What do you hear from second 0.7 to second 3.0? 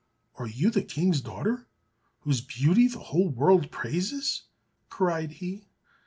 the King's daughter, whose beauty the